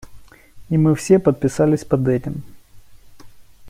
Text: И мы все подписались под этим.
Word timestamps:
И 0.71 0.79
мы 0.79 0.95
все 0.95 1.19
подписались 1.19 1.85
под 1.85 2.07
этим. 2.07 2.41